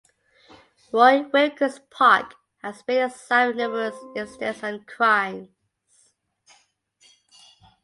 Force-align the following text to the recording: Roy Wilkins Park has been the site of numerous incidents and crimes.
Roy 0.91 1.27
Wilkins 1.31 1.77
Park 1.91 2.33
has 2.63 2.81
been 2.81 3.07
the 3.07 3.13
site 3.13 3.49
of 3.49 3.55
numerous 3.55 3.95
incidents 4.15 4.63
and 4.63 4.87
crimes. 4.87 5.49